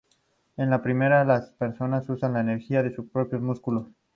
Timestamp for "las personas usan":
1.25-2.33